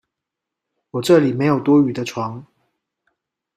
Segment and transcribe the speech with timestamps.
[0.89, 2.43] 我這裡沒有多餘的床